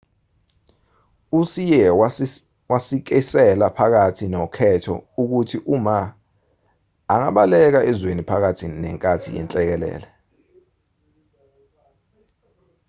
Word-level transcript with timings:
uhsieh 1.37 1.87
wasikisela 2.71 3.67
phakathi 3.77 4.25
nokhetho 4.35 4.95
ukuthi 5.21 5.57
uma 5.75 5.97
angabaleka 7.13 7.79
ezweni 7.89 8.23
phakathi 8.29 8.65
nenkathi 8.81 9.29
yenhlekelele 9.37 10.07